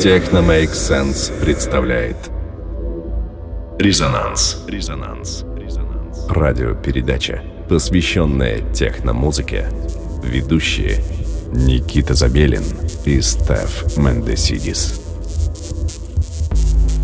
[0.00, 2.16] Техно Make Sense представляет
[3.78, 4.56] Резонанс.
[4.66, 5.44] Резонанс.
[5.58, 6.24] Резонанс.
[6.26, 9.66] Радиопередача, посвященная техномузыке.
[10.24, 11.04] Ведущие
[11.52, 12.64] Никита Забелин
[13.04, 15.02] и Стеф Мендесидис.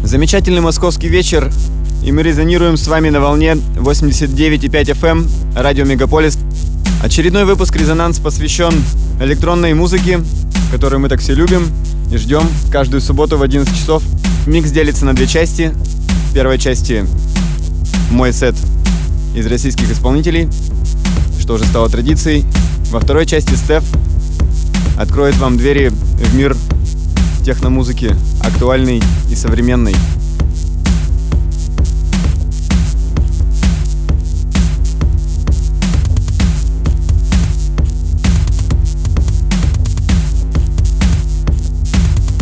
[0.02, 1.52] Замечательный московский вечер,
[2.02, 6.38] и мы резонируем с вами на волне 89,5 FM, эм, радио Мегаполис.
[7.02, 8.72] Очередной выпуск «Резонанс» посвящен
[9.20, 10.20] электронной музыке,
[10.70, 11.68] которую мы так все любим
[12.10, 14.02] и ждем каждую субботу в 11 часов.
[14.46, 15.72] Микс делится на две части.
[16.30, 17.06] В первой части
[18.10, 18.54] мой сет
[19.34, 20.48] из российских исполнителей,
[21.40, 22.44] что уже стало традицией.
[22.90, 23.84] Во второй части Стеф
[24.98, 26.56] откроет вам двери в мир
[27.44, 29.94] техномузыки, актуальной и современной.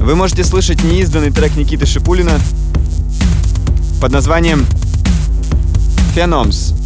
[0.04, 2.38] Вы можете слышать неизданный трек Никиты Шипулина
[4.02, 4.66] под названием
[6.14, 6.83] «Phenoms».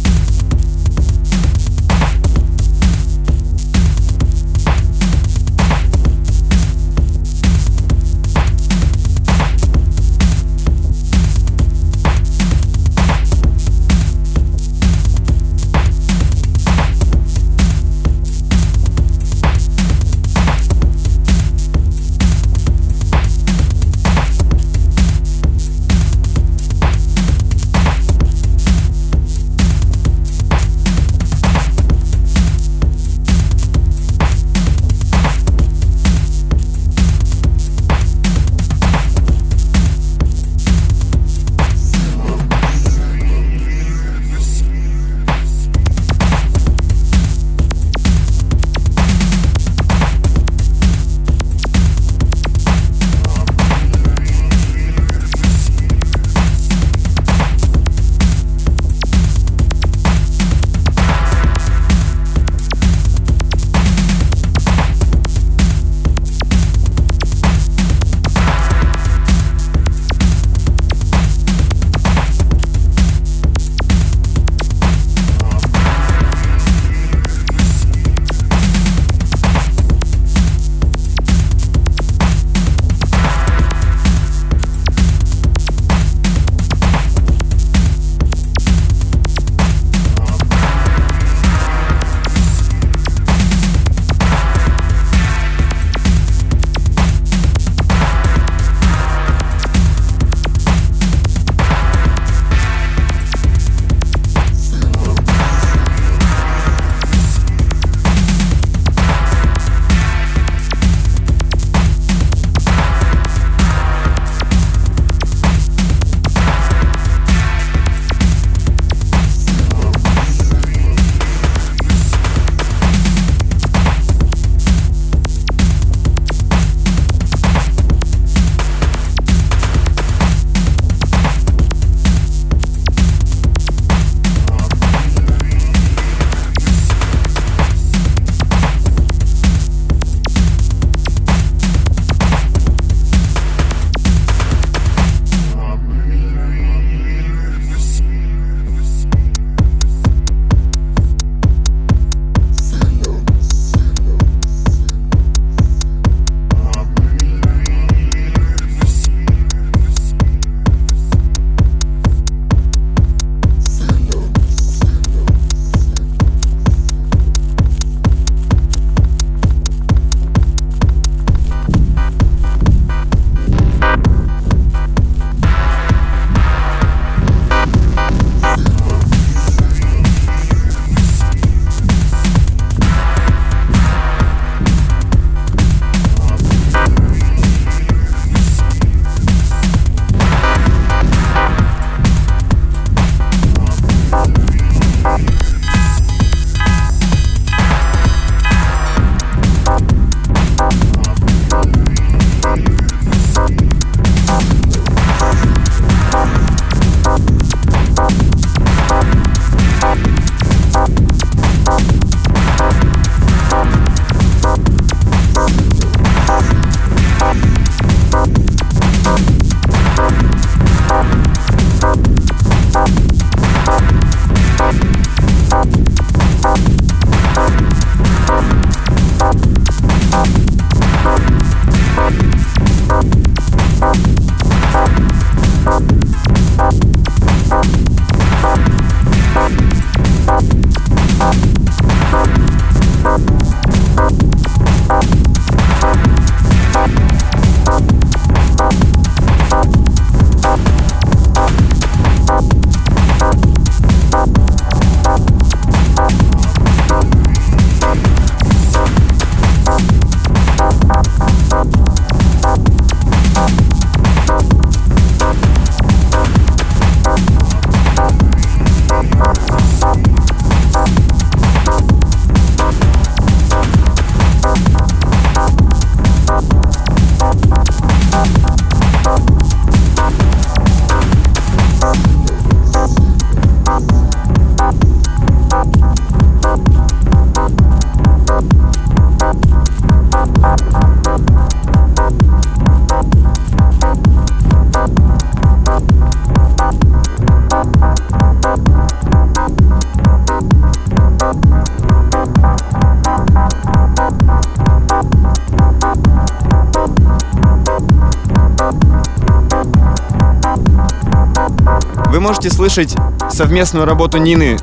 [312.69, 312.95] Можете слышать
[313.31, 314.55] совместную работу Нины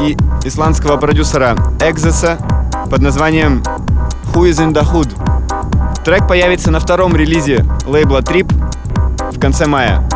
[0.00, 2.38] и исландского продюсера Экзеса
[2.90, 3.62] под названием
[4.32, 6.02] Who is in the Hood.
[6.02, 8.50] Трек появится на втором релизе лейбла Trip
[9.32, 10.08] в конце мая.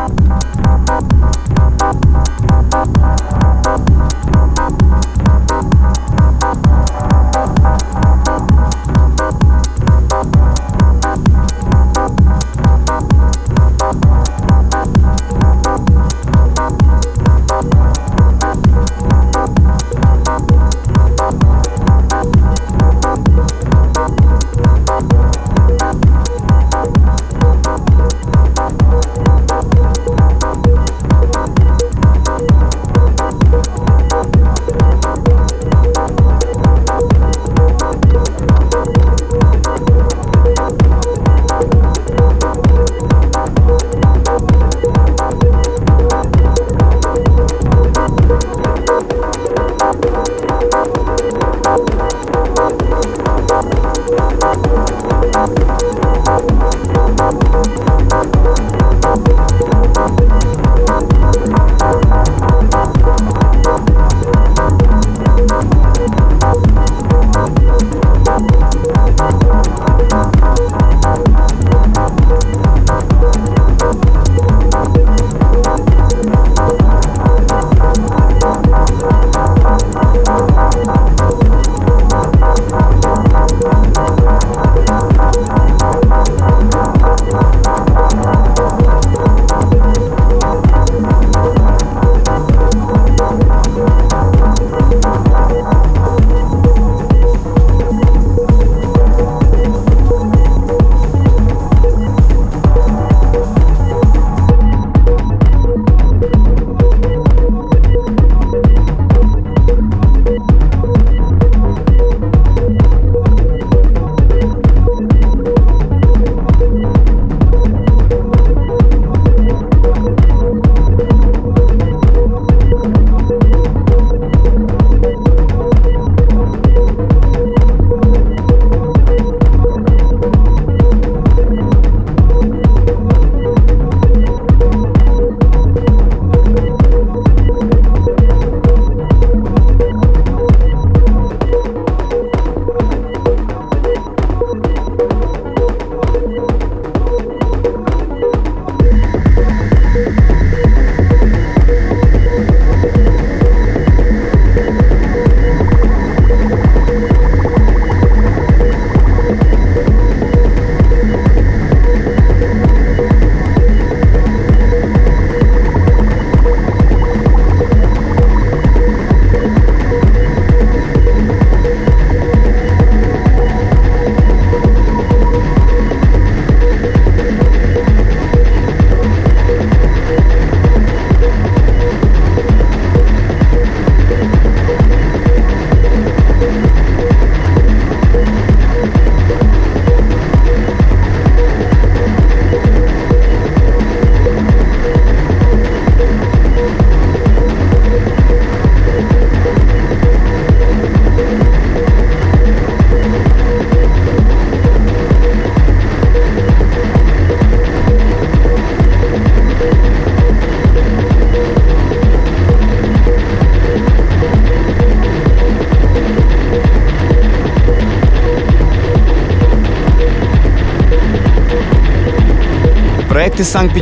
[58.14, 58.83] Thank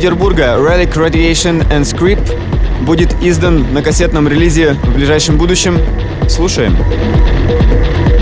[0.03, 2.37] из Санкт-Петербурга Relic Radiation and Script
[2.83, 5.79] будет издан на кассетном релизе в ближайшем будущем.
[6.27, 6.75] Слушаем.
[6.75, 8.12] Трек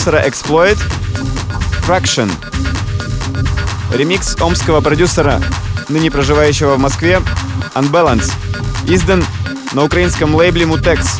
[0.00, 0.78] продюсера Exploit
[1.86, 2.30] Fraction.
[3.92, 5.42] Ремикс омского продюсера,
[5.90, 7.20] ныне проживающего в Москве,
[7.74, 8.32] Unbalance,
[8.86, 9.22] издан
[9.72, 11.19] на украинском лейбле Mutex.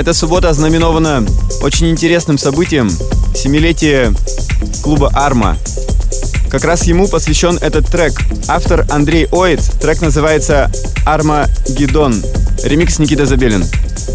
[0.00, 1.26] Эта суббота ознаменована
[1.60, 2.90] очень интересным событием–
[3.34, 4.14] семилетие
[4.82, 5.58] клуба «Арма».
[6.48, 8.14] Как раз ему посвящен этот трек.
[8.48, 9.60] Автор Андрей Оид.
[9.78, 10.72] Трек называется
[11.04, 12.14] «Арма Гидон».
[12.64, 13.62] Ремикс Никита Забелин.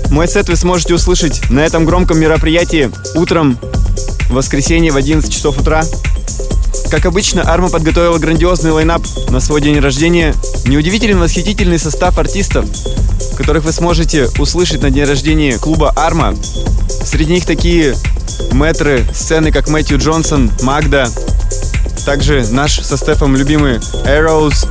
[0.10, 3.60] Мой сет вы сможете услышать на этом громком мероприятии утром
[4.30, 5.86] в воскресенье в 11 часов утра.
[6.89, 10.34] Как обычно, Арма подготовила грандиозный лайнап на свой день рождения.
[10.65, 12.65] Неудивительный, восхитительный состав артистов,
[13.36, 16.36] которых вы сможете услышать на день рождения клуба Арма.
[17.04, 17.95] Среди них такие
[18.52, 21.08] мэтры сцены, как Мэтью Джонсон, Магда,
[22.06, 24.67] также наш со Стефом любимый Arrows,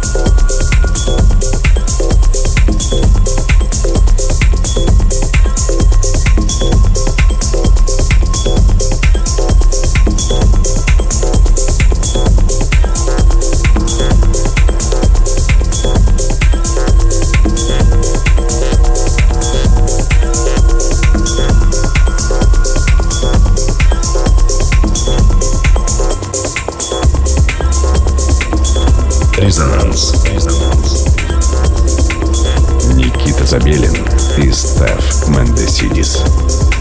[33.55, 33.95] Забелин
[34.39, 36.74] и Стеф Мендесидис.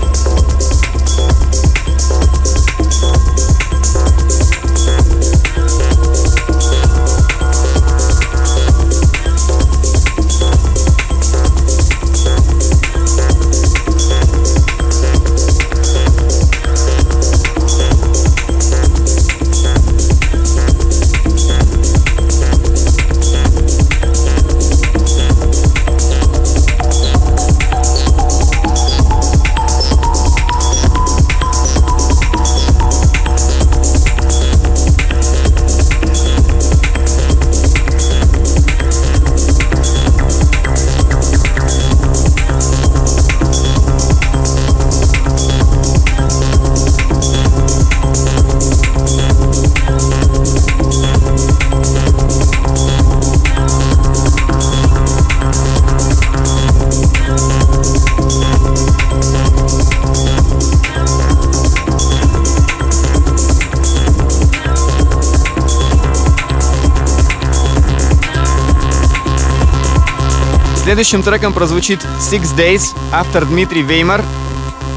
[71.03, 74.23] Следующим треком прозвучит Six Days, автор Дмитрий Веймар.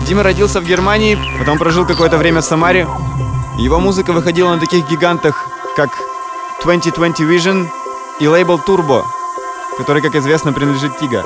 [0.07, 2.87] Дима родился в Германии, потом прожил какое-то время в Самаре.
[3.59, 5.91] Его музыка выходила на таких гигантах, как
[6.63, 7.67] 2020 Vision
[8.21, 9.03] и лейбл Turbo,
[9.79, 11.25] который, как известно, принадлежит Тига.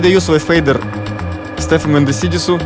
[0.00, 0.80] Передаю свой фейдер
[1.58, 2.58] Стефу Мендесидису.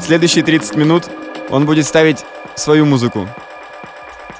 [0.00, 1.10] Следующие 30 минут
[1.50, 2.24] он будет ставить
[2.56, 3.28] свою музыку.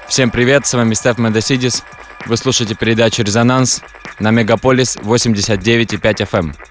[0.08, 1.84] Всем привет, с вами Стеф Мендесидис.
[2.24, 3.82] Вы слушаете передачу «Резонанс»
[4.18, 6.67] на Мегаполис 89,5 FM.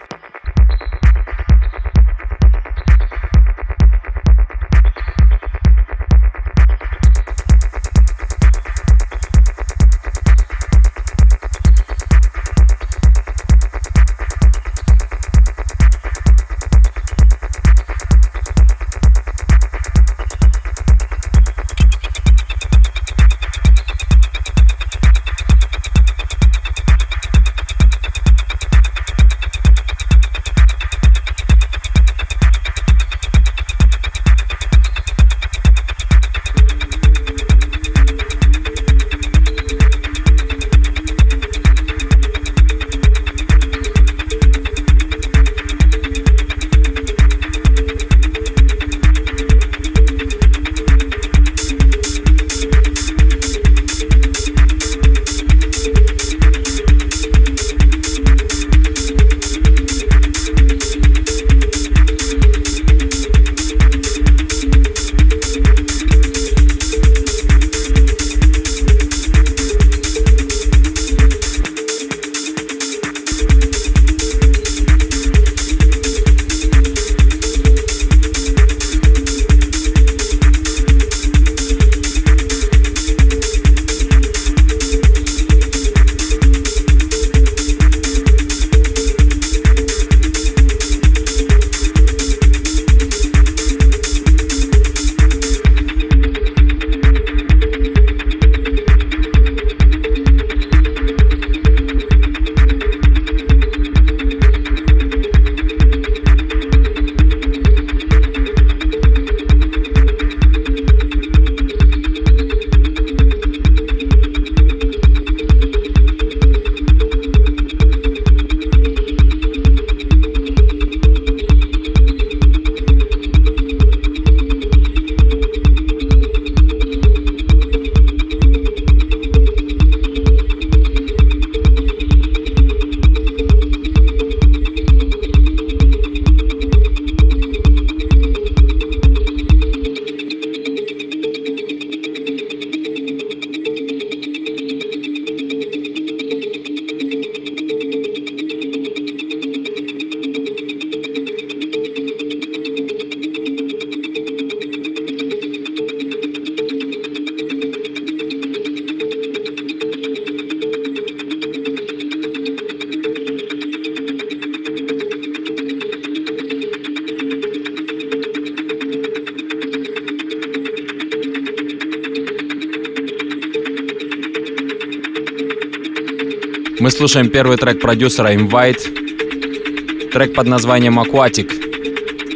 [176.98, 180.10] Слушаем первый трек продюсера Invite.
[180.12, 181.52] Трек под названием Aquatic.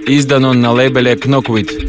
[0.06, 1.81] Издан он на лейбле Knockwind.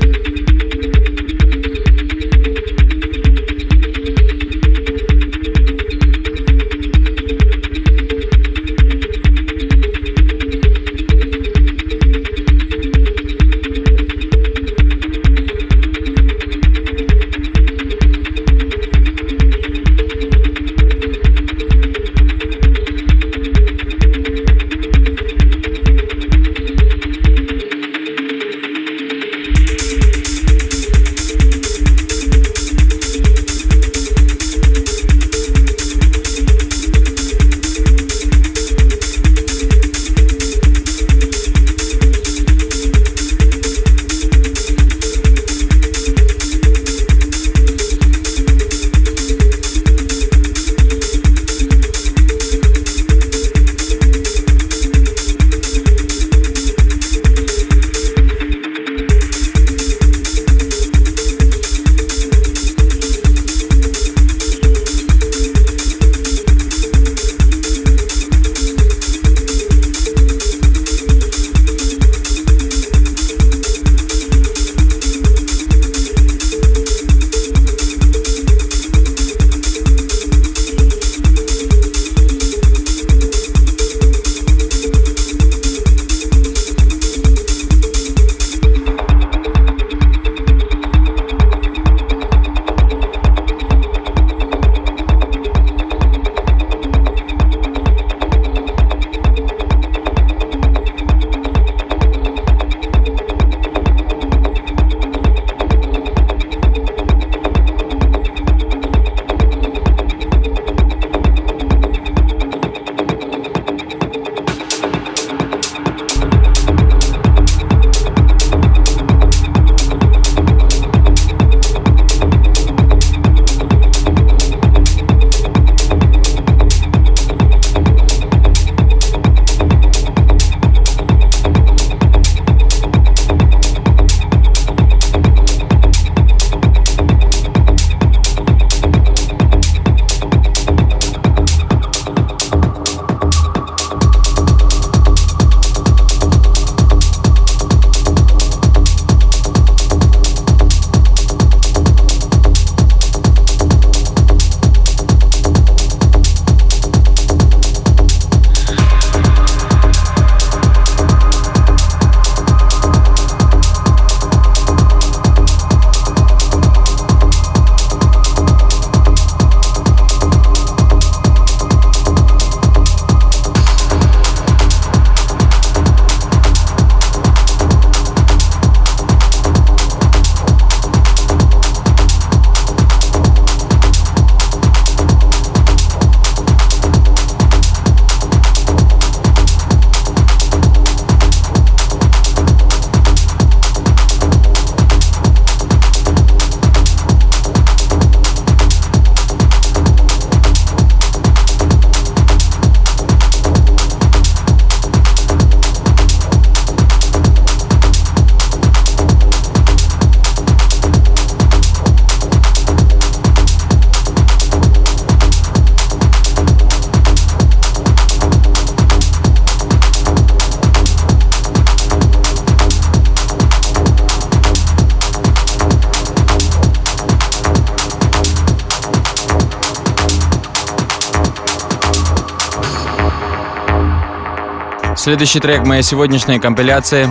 [235.03, 237.11] Следующий трек моей сегодняшней компиляции.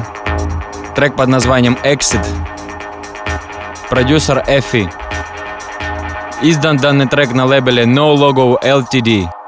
[0.95, 2.25] Трек под названием Exit.
[3.89, 4.89] Продюсер Эфи.
[6.41, 9.40] Издан данный трек на лейбле No Logo LTD.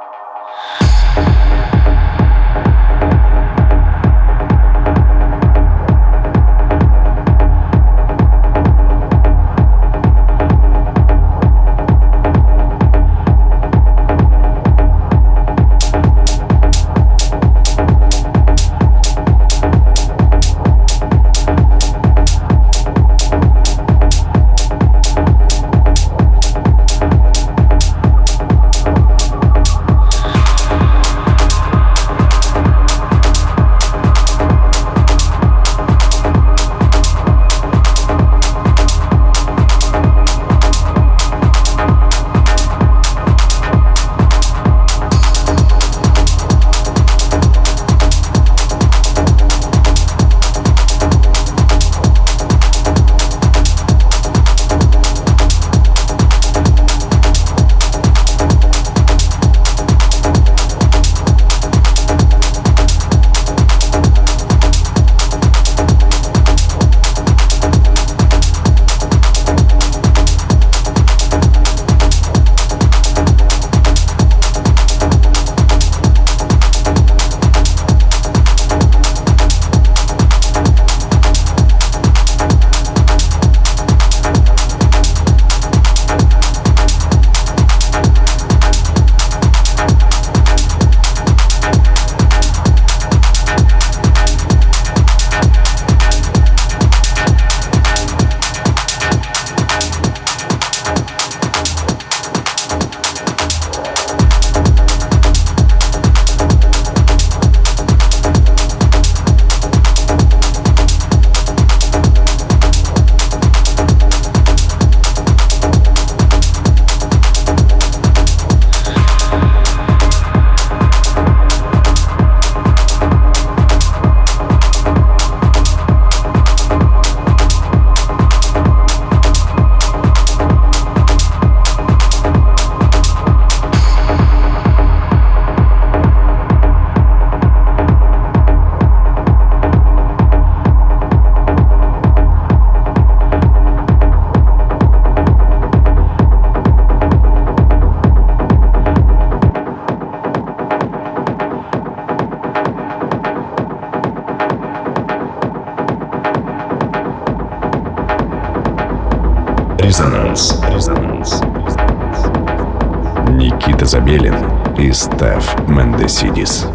[166.08, 166.68] Сидис.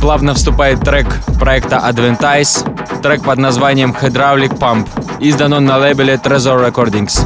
[0.00, 1.06] Плавно вступает трек
[1.38, 2.75] проекта Adventice,
[3.06, 4.88] трек под названием Hydraulic Pump.
[5.20, 7.25] Издан он на лейбле Trezor Recordings.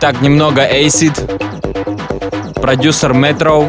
[0.00, 1.12] Итак, немного Acid,
[2.54, 3.68] продюсер Metro.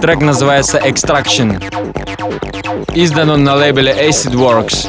[0.00, 1.62] Трек называется Extraction.
[2.94, 4.88] Издан он на лейбле Acid Works.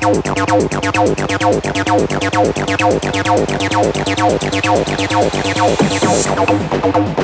[0.00, 0.28] Thank
[7.08, 7.17] you.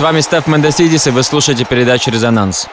[0.00, 2.70] С вами Стеф Мендесидис, и вы слушаете передачу «Резонанс».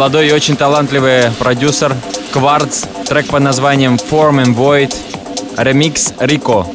[0.00, 1.94] Молодой и очень талантливый продюсер
[2.32, 4.94] Кварц, трек под названием Form and Void,
[5.58, 6.66] ремикс Рико.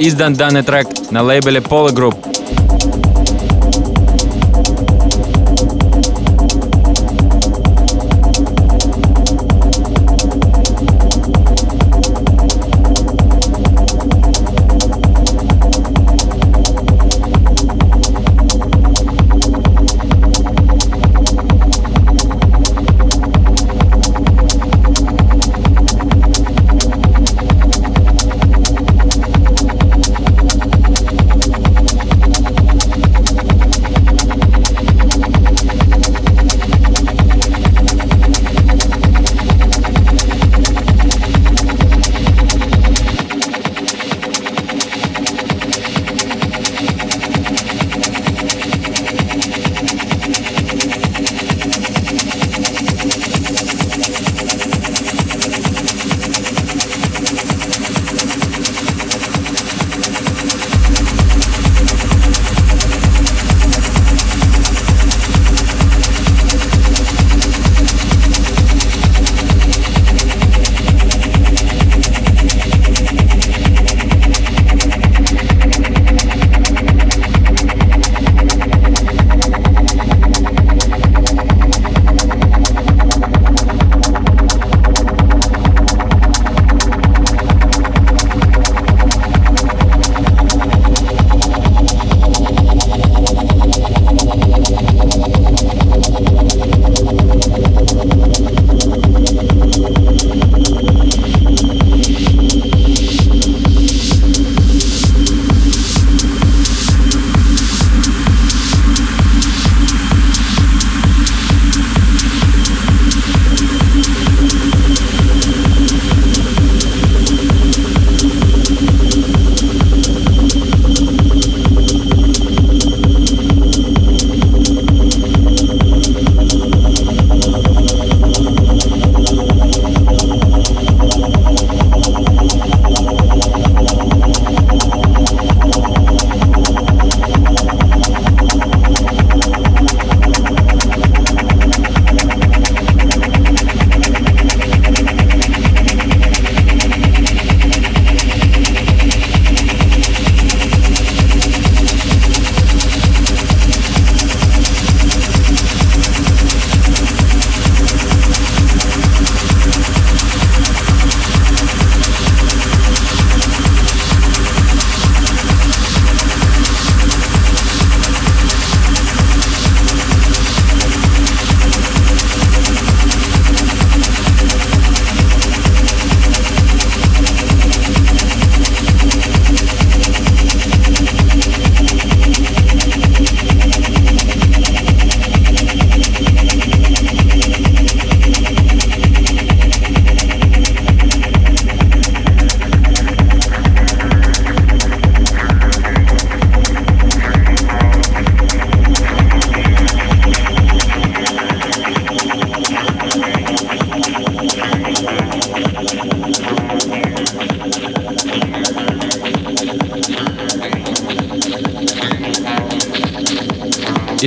[0.00, 2.21] Издан данный трек на лейбле Polygroup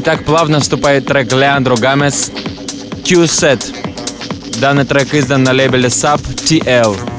[0.08, 2.32] Итак, плавно вступает трек Леандро Гамес
[3.06, 3.66] Q-Set.
[4.62, 7.15] Данный трек издан на лейбле Sub TL.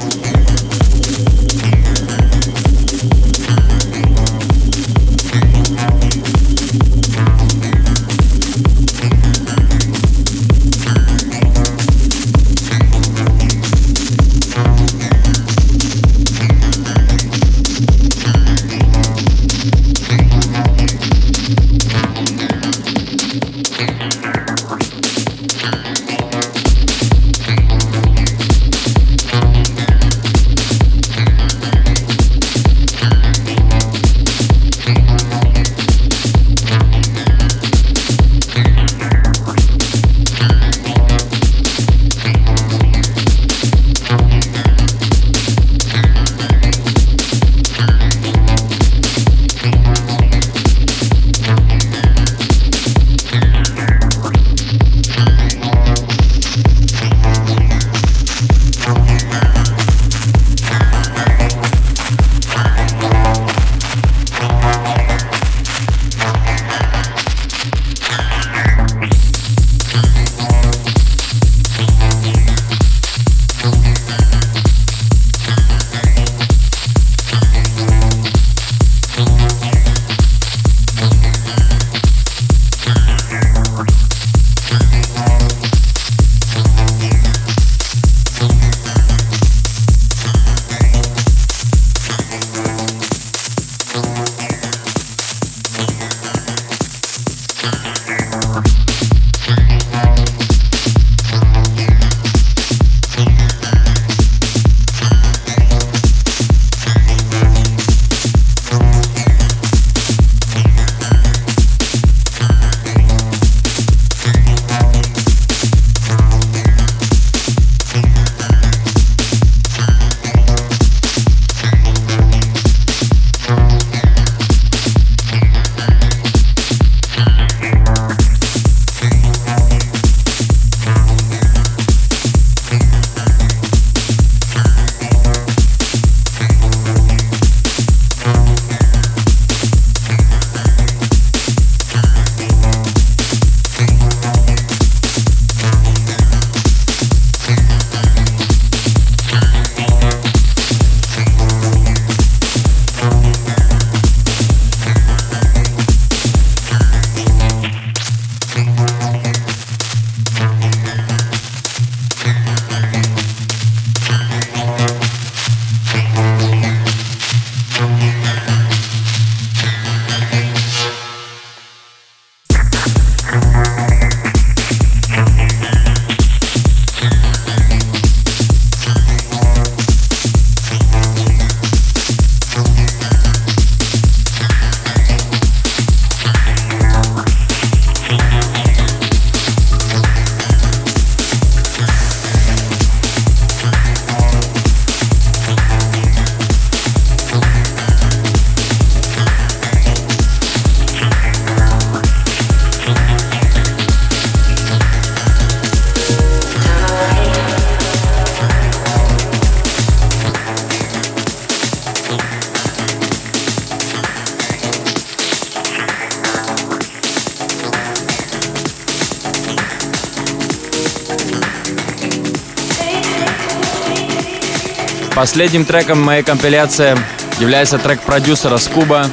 [225.27, 226.97] Последним треком моей компиляции
[227.41, 229.07] является трек продюсера Скуба.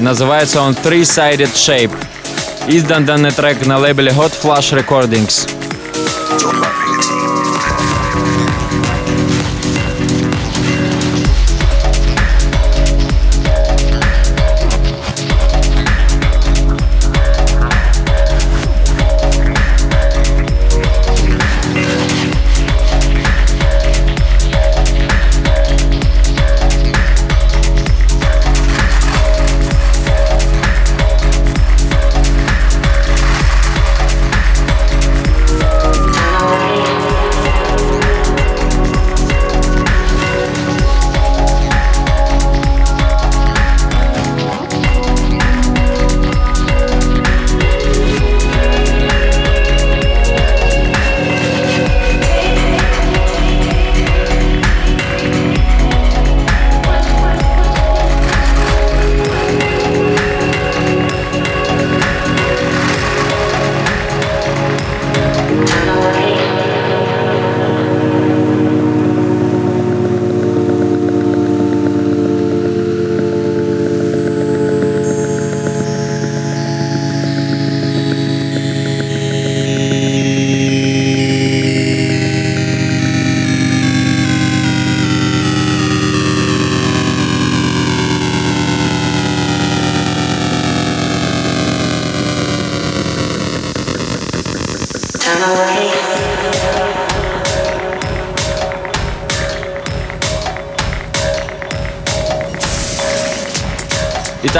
[0.00, 1.92] Называется он Three-Sided Shape.
[2.66, 5.48] Издан данный трек на лейбле Hot Flash Recordings.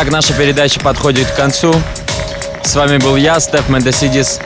[0.02, 1.74] Итак, наша передача подходит к концу.
[2.62, 4.40] С вами был я, Стеф Мендесидис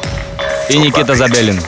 [0.68, 1.60] и Никита Забелин.